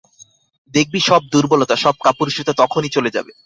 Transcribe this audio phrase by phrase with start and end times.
[0.73, 3.31] দেখবি সব দুর্বলতা, সব কাপুরুষতা তখনই চলে যাবে।